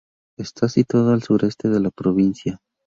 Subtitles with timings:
[0.39, 2.59] Está situado al sureste de la provincia.